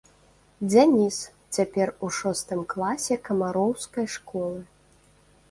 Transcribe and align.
Дзяніс, 0.69 1.17
цяпер 1.57 1.91
у 2.07 2.09
шостым 2.19 2.65
класе 2.73 3.19
камароўскай 3.29 4.11
школы. 4.17 4.59